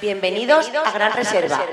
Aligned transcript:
Bienvenidos 0.00 0.70
a 0.84 0.90
Gran 0.90 1.12
Reserva. 1.12 1.64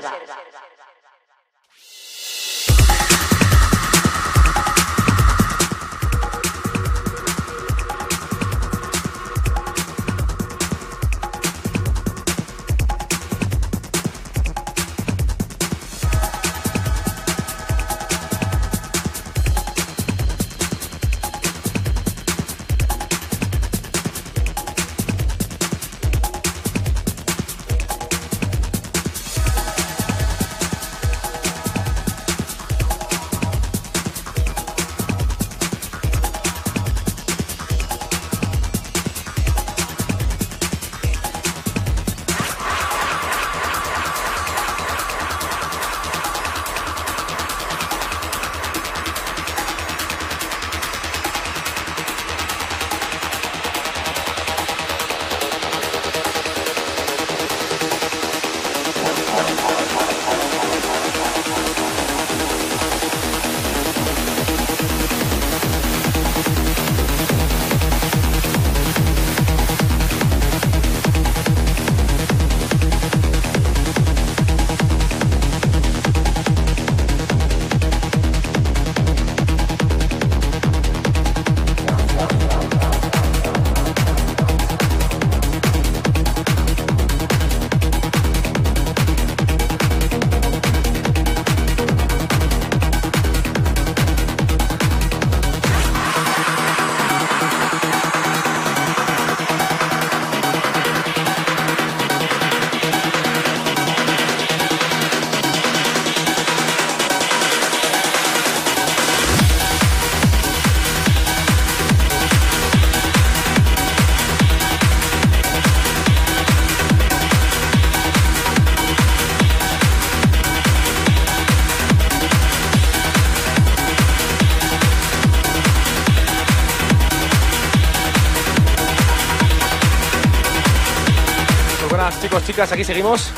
Aquí 132.60 132.84
seguimos. 132.84 133.30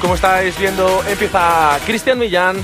Como 0.00 0.14
estáis 0.14 0.58
viendo, 0.58 1.02
empieza 1.08 1.78
Cristian 1.86 2.18
Millán 2.18 2.56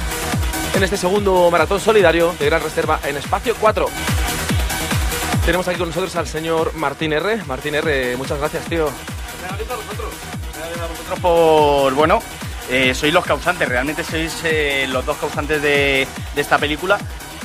en 0.75 0.83
este 0.83 0.97
segundo 0.97 1.51
maratón 1.51 1.81
solidario 1.81 2.35
de 2.39 2.47
Gran 2.47 2.63
Reserva 2.63 3.01
en 3.05 3.17
Espacio 3.17 3.55
4. 3.61 3.87
Tenemos 5.47 5.69
aquí 5.69 5.79
con 5.79 5.89
nosotros 5.89 6.15
al 6.17 6.27
señor 6.27 6.75
Martín 6.75 7.13
R. 7.13 7.43
Martín 7.47 7.75
R, 7.77 8.17
muchas 8.17 8.39
gracias, 8.39 8.65
tío. 8.65 8.89
Gracias 9.41 9.71
a 9.71 9.77
vosotros. 9.77 10.13
A 10.83 10.87
vosotros 10.87 11.21
por, 11.21 11.95
bueno, 11.95 12.21
eh, 12.71 12.95
sois 12.95 13.13
los 13.13 13.25
causantes, 13.25 13.69
realmente 13.69 14.03
sois 14.03 14.41
eh, 14.45 14.87
los 14.89 15.07
dos 15.07 15.17
causantes 15.17 15.63
de, 15.63 16.09
de, 16.35 16.41
esta 16.41 16.59
película. 16.59 16.99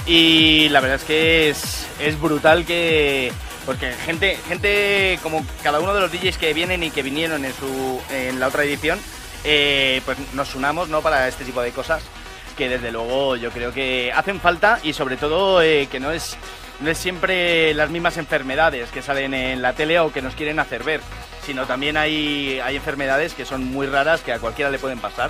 Y 0.05 0.69
la 0.69 0.79
verdad 0.79 0.97
es 0.97 1.03
que 1.03 1.49
es, 1.49 1.87
es 1.99 2.19
brutal 2.19 2.65
que, 2.65 3.31
porque 3.69 3.91
gente, 3.91 4.35
gente 4.47 5.19
como 5.21 5.45
cada 5.61 5.79
uno 5.79 5.93
de 5.93 5.99
los 5.99 6.11
DJs 6.11 6.39
que 6.39 6.55
vienen 6.55 6.81
y 6.81 6.89
que 6.89 7.03
vinieron 7.03 7.45
en, 7.45 7.53
su, 7.53 8.01
en 8.09 8.39
la 8.39 8.47
otra 8.47 8.63
edición, 8.63 8.97
eh, 9.43 10.01
pues 10.05 10.17
nos 10.33 10.55
unamos 10.55 10.89
¿no? 10.89 11.03
para 11.03 11.27
este 11.27 11.45
tipo 11.45 11.61
de 11.61 11.69
cosas 11.69 12.01
que 12.57 12.67
desde 12.67 12.91
luego 12.91 13.35
yo 13.35 13.51
creo 13.51 13.71
que 13.71 14.11
hacen 14.11 14.39
falta 14.39 14.79
y 14.81 14.93
sobre 14.93 15.17
todo 15.17 15.61
eh, 15.61 15.85
que 15.85 15.99
no 15.99 16.09
es, 16.09 16.35
no 16.79 16.89
es 16.89 16.97
siempre 16.97 17.75
las 17.75 17.91
mismas 17.91 18.17
enfermedades 18.17 18.89
que 18.89 19.03
salen 19.03 19.35
en 19.35 19.61
la 19.61 19.73
tele 19.73 19.99
o 19.99 20.11
que 20.11 20.23
nos 20.23 20.33
quieren 20.33 20.57
hacer 20.57 20.83
ver, 20.83 21.01
sino 21.45 21.67
también 21.67 21.95
hay, 21.95 22.59
hay 22.61 22.75
enfermedades 22.75 23.35
que 23.35 23.45
son 23.45 23.65
muy 23.65 23.85
raras 23.85 24.21
que 24.21 24.33
a 24.33 24.39
cualquiera 24.39 24.71
le 24.71 24.79
pueden 24.79 24.97
pasar 24.97 25.29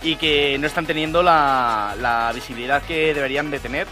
y 0.00 0.14
que 0.14 0.56
no 0.60 0.68
están 0.68 0.86
teniendo 0.86 1.24
la, 1.24 1.96
la 2.00 2.30
visibilidad 2.32 2.84
que 2.84 3.12
deberían 3.14 3.50
de 3.50 3.58
tener 3.58 3.88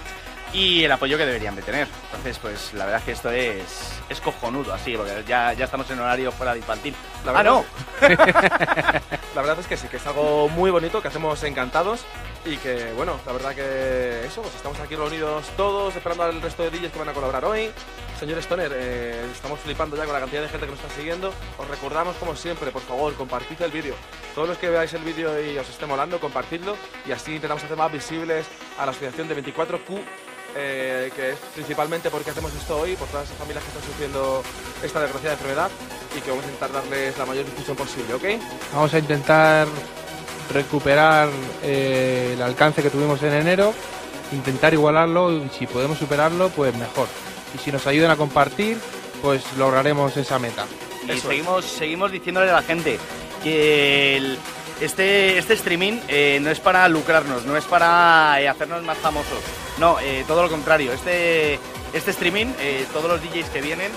y 0.52 0.84
el 0.84 0.92
apoyo 0.92 1.16
que 1.16 1.26
deberían 1.26 1.56
de 1.56 1.62
tener. 1.62 1.88
Entonces, 2.06 2.38
pues 2.38 2.72
la 2.74 2.84
verdad 2.84 3.00
es 3.00 3.04
que 3.04 3.12
esto 3.12 3.30
es, 3.30 4.00
es 4.08 4.20
cojonudo, 4.20 4.72
así, 4.72 4.96
porque 4.96 5.24
ya, 5.26 5.52
ya 5.52 5.66
estamos 5.66 5.90
en 5.90 6.00
horario 6.00 6.32
fuera 6.32 6.52
de 6.52 6.58
infantil. 6.58 6.94
La 7.24 7.32
¡Ah, 7.32 7.42
no! 7.42 7.64
la 8.00 9.42
verdad 9.42 9.58
es 9.58 9.66
que 9.66 9.76
sí, 9.76 9.88
que 9.88 9.98
es 9.98 10.06
algo 10.06 10.48
muy 10.48 10.70
bonito, 10.70 11.02
que 11.02 11.08
hacemos 11.08 11.42
encantados 11.44 12.04
y 12.44 12.56
que, 12.56 12.92
bueno, 12.96 13.18
la 13.26 13.32
verdad 13.32 13.54
que 13.54 14.24
eso, 14.24 14.42
pues 14.42 14.54
estamos 14.54 14.78
aquí 14.80 14.96
reunidos 14.96 15.46
todos, 15.56 15.94
esperando 15.94 16.24
al 16.24 16.40
resto 16.40 16.62
de 16.62 16.70
DJs 16.70 16.92
que 16.92 16.98
van 16.98 17.08
a 17.08 17.12
colaborar 17.12 17.44
hoy. 17.44 17.70
Señor 18.18 18.38
Stoner, 18.38 18.72
eh, 18.74 19.26
estamos 19.32 19.60
flipando 19.60 19.96
ya 19.96 20.04
con 20.04 20.12
la 20.12 20.20
cantidad 20.20 20.42
de 20.42 20.48
gente 20.48 20.66
que 20.66 20.72
nos 20.72 20.80
está 20.80 20.92
siguiendo. 20.94 21.32
Os 21.56 21.68
recordamos, 21.68 22.16
como 22.16 22.34
siempre, 22.34 22.72
por 22.72 22.82
favor, 22.82 23.14
compartid 23.14 23.60
el 23.62 23.70
vídeo. 23.70 23.94
Todos 24.34 24.48
los 24.48 24.58
que 24.58 24.68
veáis 24.68 24.92
el 24.94 25.02
vídeo 25.02 25.40
y 25.40 25.56
os 25.56 25.68
esté 25.68 25.86
molando, 25.86 26.18
compartidlo 26.18 26.76
y 27.06 27.12
así 27.12 27.34
intentamos 27.34 27.62
hacer 27.62 27.76
más 27.76 27.92
visibles 27.92 28.46
a 28.78 28.86
la 28.86 28.90
asociación 28.90 29.28
de 29.28 29.40
24Q 29.40 30.00
eh, 30.56 31.10
que 31.14 31.30
es 31.30 31.38
principalmente 31.54 32.10
porque 32.10 32.30
hacemos 32.30 32.52
esto 32.54 32.78
hoy, 32.78 32.96
por 32.96 33.08
todas 33.08 33.28
las 33.28 33.38
familias 33.38 33.64
que 33.64 33.70
están 33.70 33.84
sufriendo 33.84 34.42
esta 34.82 35.00
desgraciada 35.00 35.34
enfermedad 35.34 35.70
y 36.16 36.20
que 36.20 36.30
vamos 36.30 36.44
a 36.44 36.48
intentar 36.48 36.72
darles 36.72 37.18
la 37.18 37.26
mayor 37.26 37.44
difusión 37.44 37.76
posible, 37.76 38.14
¿ok? 38.14 38.24
Vamos 38.72 38.94
a 38.94 38.98
intentar 38.98 39.68
recuperar 40.52 41.28
eh, 41.62 42.32
el 42.34 42.42
alcance 42.42 42.82
que 42.82 42.90
tuvimos 42.90 43.22
en 43.22 43.34
enero, 43.34 43.74
intentar 44.32 44.72
igualarlo 44.72 45.32
y 45.32 45.48
si 45.50 45.66
podemos 45.66 45.98
superarlo, 45.98 46.48
pues 46.50 46.74
mejor. 46.74 47.08
Y 47.54 47.58
si 47.58 47.70
nos 47.72 47.86
ayudan 47.86 48.10
a 48.10 48.16
compartir, 48.16 48.78
pues 49.22 49.44
lograremos 49.56 50.16
esa 50.16 50.38
meta. 50.38 50.66
Y 51.06 51.18
seguimos, 51.18 51.64
seguimos 51.64 52.12
diciéndole 52.12 52.50
a 52.50 52.54
la 52.54 52.62
gente 52.62 52.98
que 53.42 54.16
el, 54.16 54.38
este, 54.80 55.38
este 55.38 55.54
streaming 55.54 56.00
eh, 56.08 56.38
no 56.40 56.50
es 56.50 56.60
para 56.60 56.88
lucrarnos, 56.88 57.44
no 57.44 57.56
es 57.56 57.64
para 57.64 58.40
eh, 58.40 58.48
hacernos 58.48 58.82
más 58.82 58.98
famosos. 58.98 59.38
No, 59.78 59.98
eh, 60.00 60.24
todo 60.26 60.42
lo 60.42 60.48
contrario. 60.48 60.92
Este, 60.92 61.58
este 61.92 62.10
streaming, 62.10 62.46
todos 62.92 63.10
los 63.10 63.22
DJs 63.22 63.48
que 63.50 63.62
vienen, 63.62 63.90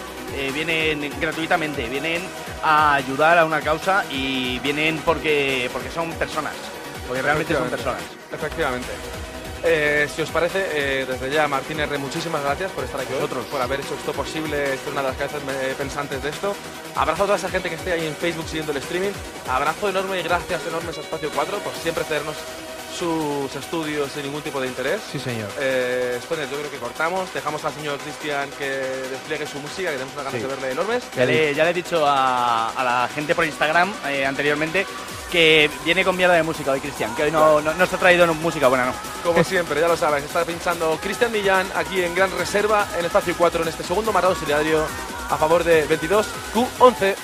vienen 0.53 1.11
gratuitamente, 1.19 1.89
vienen 1.89 2.21
a 2.63 2.95
ayudar 2.95 3.37
a 3.37 3.45
una 3.45 3.61
causa 3.61 4.05
y 4.09 4.59
vienen 4.59 4.99
porque, 5.03 5.69
porque 5.73 5.89
son 5.89 6.11
personas. 6.13 6.53
Porque 7.07 7.21
realmente 7.21 7.53
son 7.53 7.69
personas. 7.69 8.01
Efectivamente. 8.31 8.87
Eh, 9.63 10.07
si 10.13 10.21
os 10.23 10.29
parece, 10.31 10.65
eh, 10.73 11.05
desde 11.05 11.29
ya, 11.29 11.47
Martín 11.47 11.79
R., 11.79 11.97
muchísimas 11.99 12.43
gracias 12.43 12.71
por 12.71 12.83
estar 12.83 12.99
aquí 12.99 13.13
Vosotros. 13.13 13.45
por 13.45 13.61
haber 13.61 13.79
hecho 13.79 13.93
esto 13.93 14.11
posible, 14.11 14.73
esto 14.73 14.89
es 14.89 14.91
una 14.91 15.01
de 15.03 15.07
las 15.09 15.17
cabezas 15.17 15.41
eh, 15.43 15.75
pensantes 15.77 16.23
de 16.23 16.29
esto. 16.29 16.55
Abrazo 16.95 17.23
a 17.23 17.25
toda 17.27 17.37
esa 17.37 17.49
gente 17.49 17.69
que 17.69 17.75
esté 17.75 17.91
ahí 17.91 18.07
en 18.07 18.15
Facebook 18.15 18.45
siguiendo 18.47 18.71
el 18.71 18.79
streaming. 18.79 19.11
Abrazo 19.47 19.89
enorme 19.89 20.19
y 20.19 20.23
gracias 20.23 20.65
enormes 20.67 20.97
a 20.97 21.01
Espacio 21.01 21.29
4 21.33 21.59
por 21.59 21.73
siempre 21.75 22.03
cedernos 22.03 22.35
sus 22.97 23.53
estudios 23.55 24.11
sin 24.11 24.23
ningún 24.23 24.41
tipo 24.41 24.59
de 24.61 24.67
interés. 24.67 25.01
Sí, 25.11 25.19
señor. 25.19 25.49
Eh, 25.59 26.19
yo 26.29 26.35
creo 26.57 26.71
que 26.71 26.77
cortamos, 26.77 27.33
dejamos 27.33 27.63
al 27.65 27.73
señor 27.73 27.97
Cristian 27.99 28.49
que 28.57 28.67
despliegue 29.11 29.47
su 29.47 29.59
música, 29.59 29.89
que 29.91 29.97
tenemos 29.97 30.13
una 30.13 30.23
ganas 30.23 30.33
Sí. 30.41 30.47
de 30.47 30.47
verle 30.47 30.71
enormes. 30.71 31.03
Ya 31.15 31.25
le, 31.25 31.53
ya 31.55 31.63
le 31.63 31.69
he 31.71 31.73
dicho 31.73 32.05
a, 32.05 32.69
a 32.71 32.83
la 32.83 33.09
gente 33.13 33.35
por 33.35 33.45
Instagram 33.45 33.91
eh, 34.07 34.25
anteriormente 34.25 34.85
que 35.31 35.69
viene 35.85 36.03
con 36.03 36.17
mierda 36.17 36.33
de 36.33 36.43
música 36.43 36.71
hoy, 36.71 36.81
Cristian, 36.81 37.15
que 37.15 37.23
hoy 37.23 37.31
no, 37.31 37.61
no, 37.61 37.73
no 37.73 37.85
se 37.85 37.95
ha 37.95 37.99
traído 37.99 38.31
música 38.33 38.67
buena, 38.67 38.85
no. 38.85 38.93
Como 39.23 39.41
siempre, 39.45 39.79
ya 39.79 39.87
lo 39.87 39.95
sabes, 39.95 40.23
está 40.25 40.43
pinchando 40.43 40.99
Cristian 41.01 41.31
Millán 41.31 41.67
aquí 41.75 42.03
en 42.03 42.13
Gran 42.13 42.37
Reserva, 42.37 42.85
en 42.99 43.05
Espacio 43.05 43.33
4, 43.37 43.61
en 43.63 43.69
este 43.69 43.83
segundo 43.83 44.11
maratón 44.11 44.35
solidario 44.37 44.85
a 45.29 45.37
favor 45.37 45.63
de 45.63 45.87
22Q11. 45.87 47.15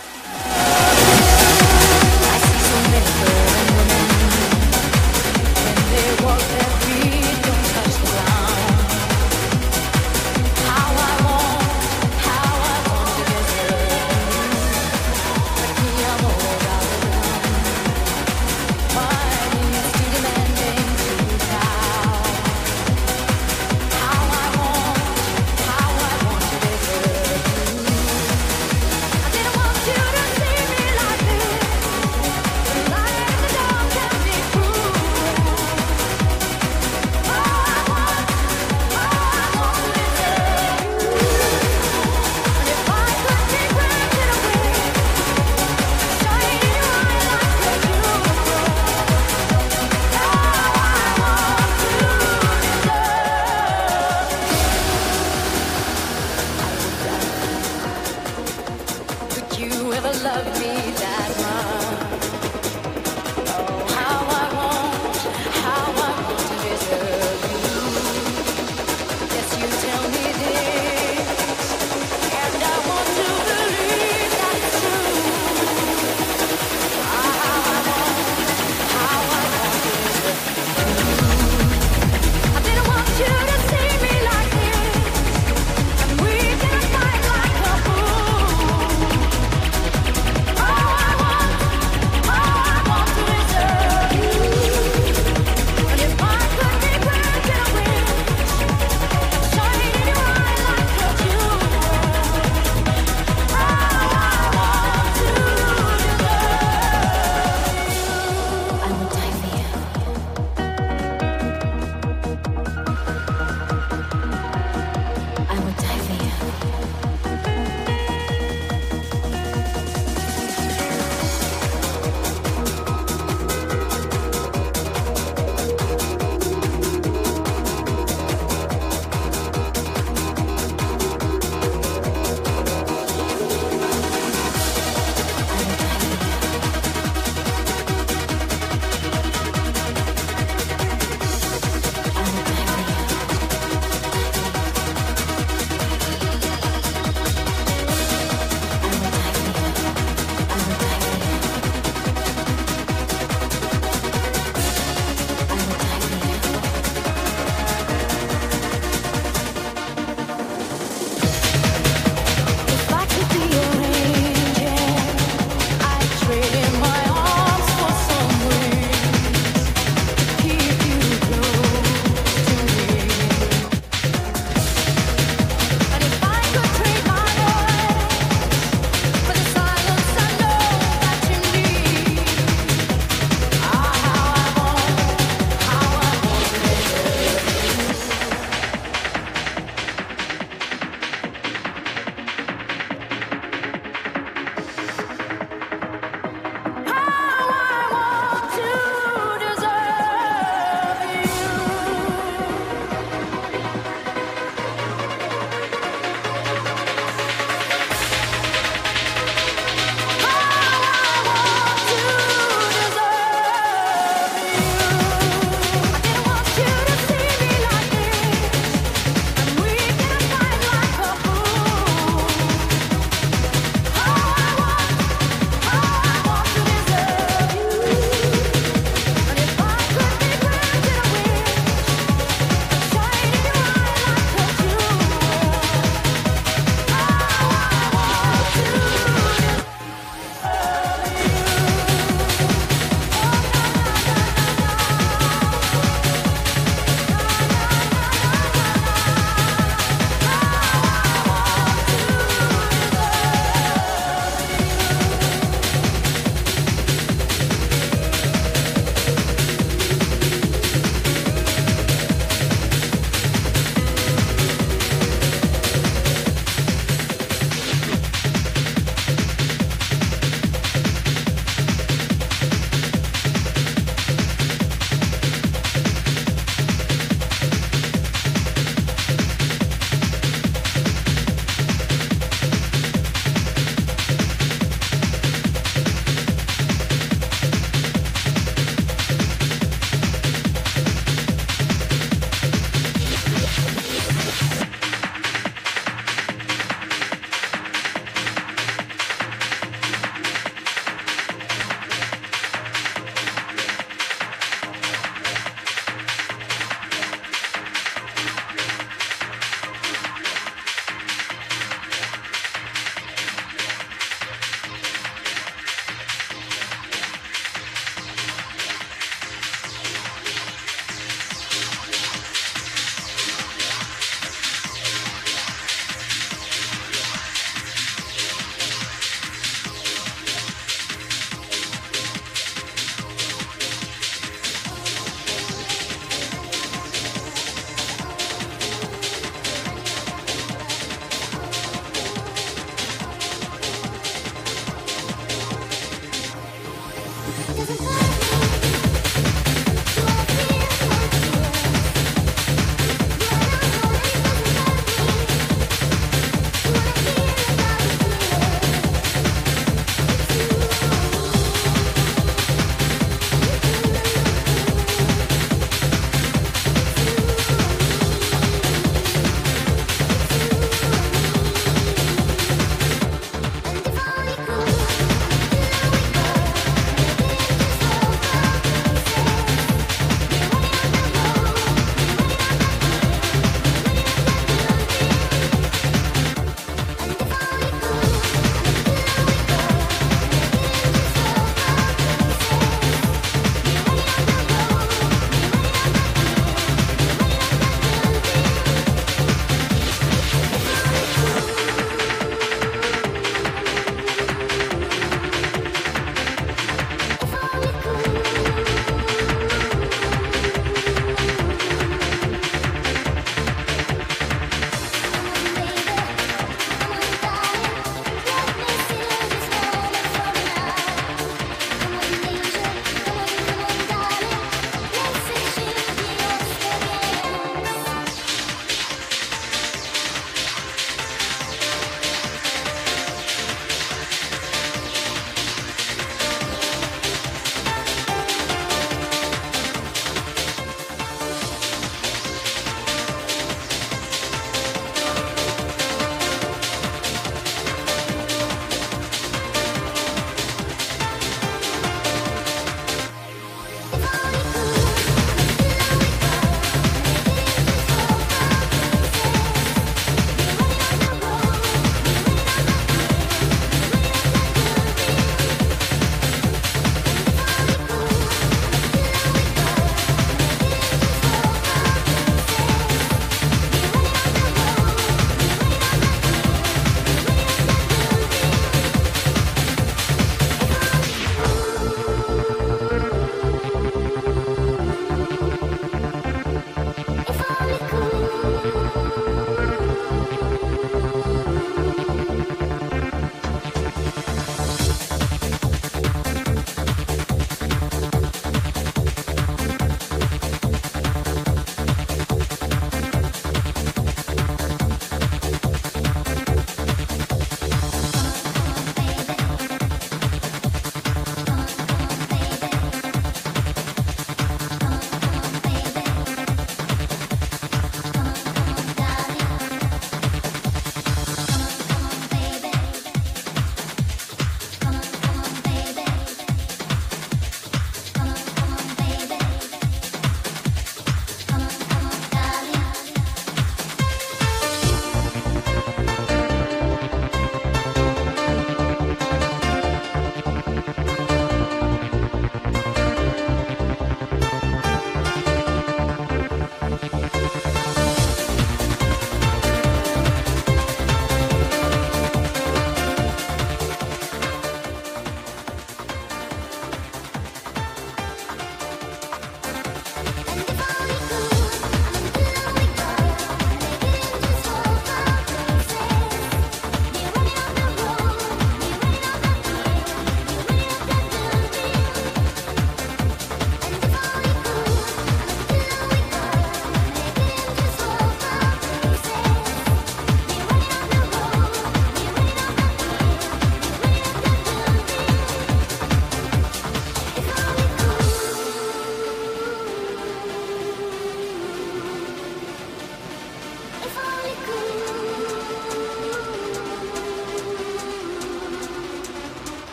was 6.23 6.56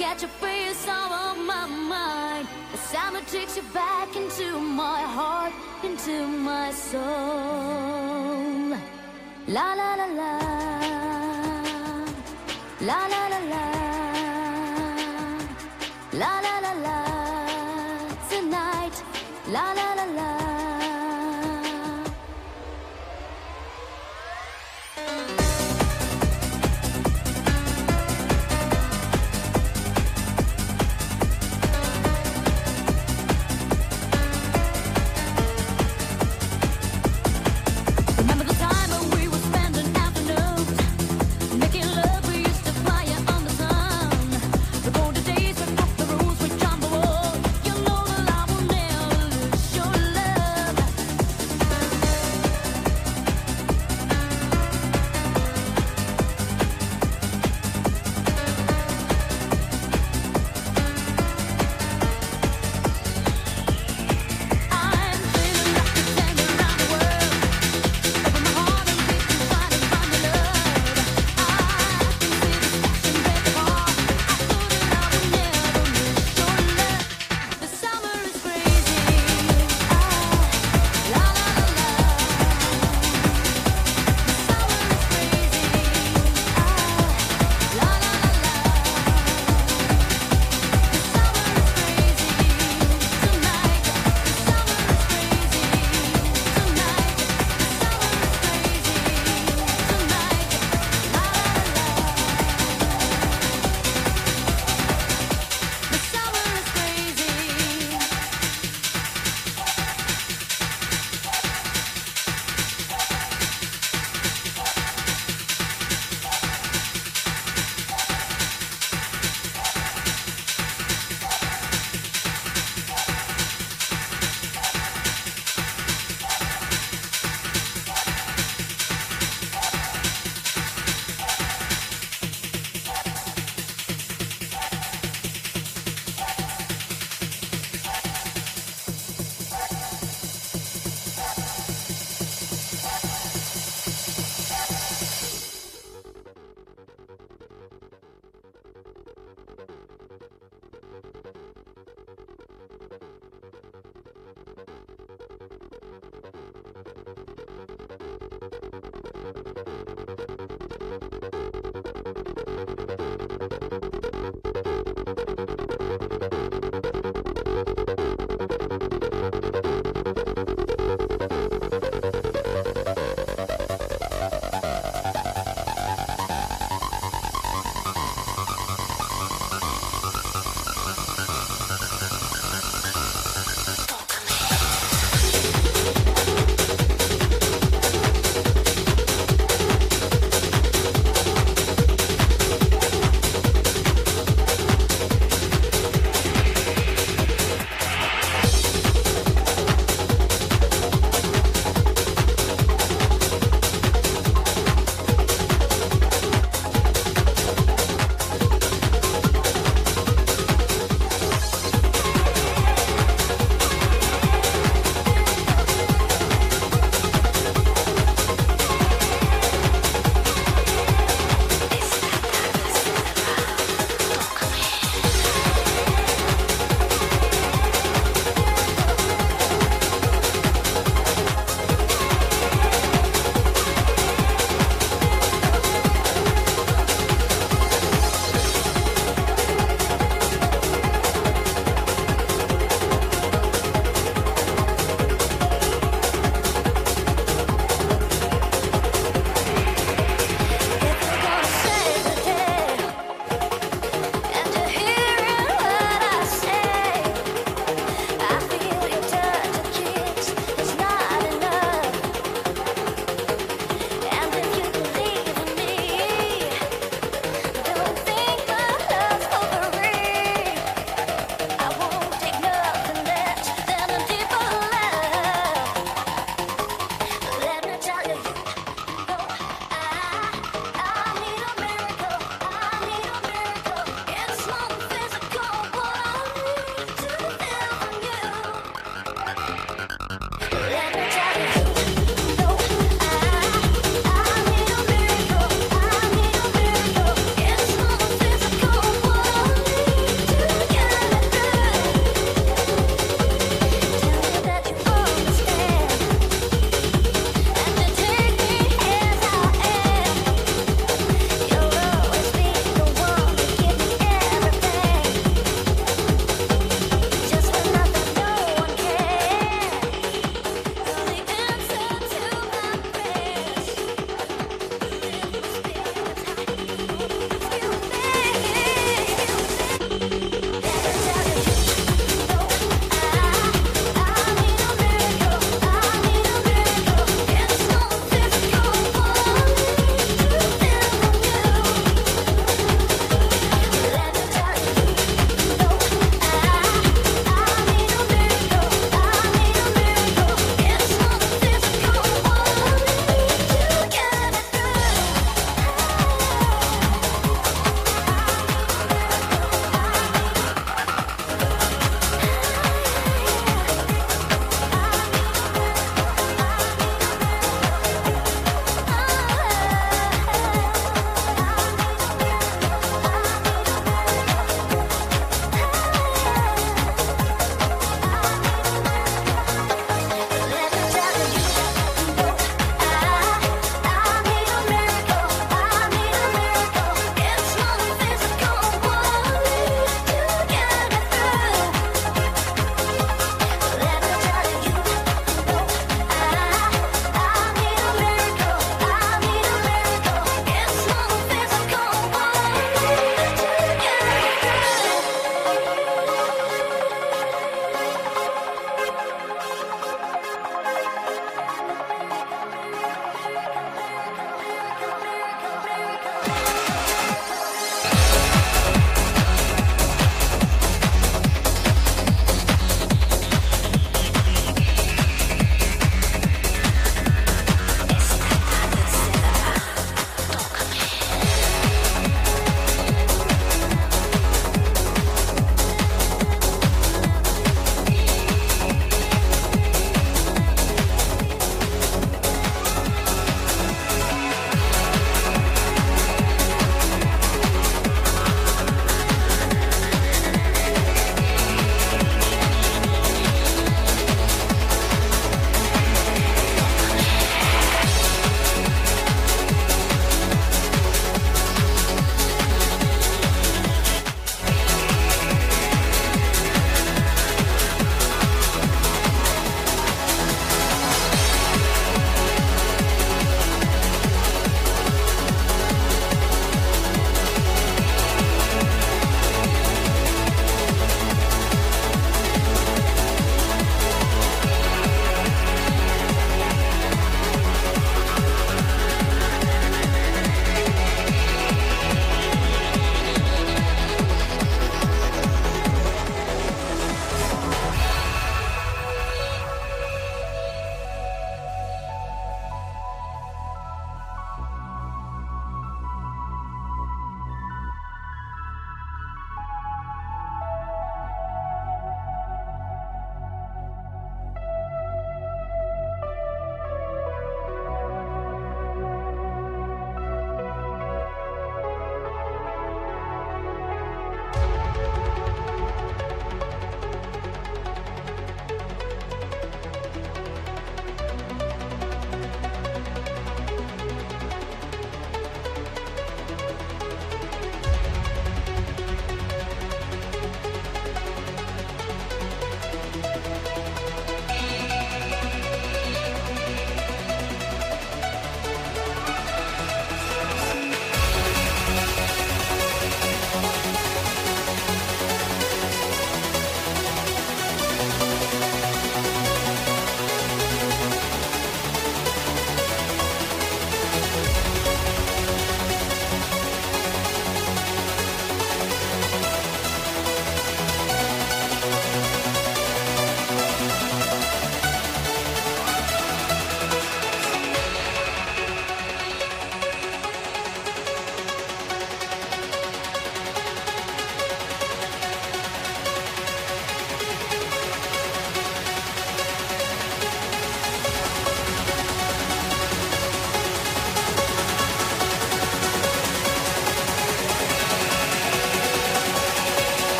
catch 0.00 0.22
a 0.22 0.28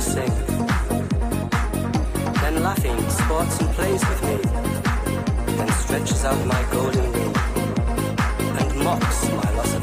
sing, 0.00 0.34
then 2.40 2.62
laughing 2.62 2.98
sports 3.10 3.60
and 3.60 3.68
plays 3.70 4.02
with 4.08 4.22
me, 4.22 4.36
then 5.56 5.68
stretches 5.72 6.24
out 6.24 6.46
my 6.46 6.62
golden 6.72 7.12
wing, 7.12 7.34
and 8.58 8.84
mocks 8.84 9.28
my 9.30 9.50
loss 9.56 9.79